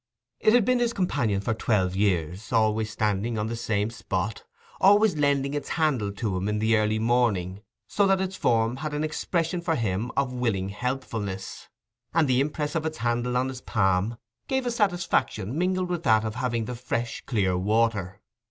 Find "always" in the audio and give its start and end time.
2.51-2.89, 4.79-5.15